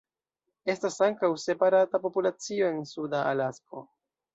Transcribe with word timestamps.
Estas 0.73 0.97
ankaŭ 1.09 1.29
separata 1.45 2.03
populacio 2.09 2.75
en 2.77 2.85
Suda 2.97 3.25
Alasko. 3.37 3.89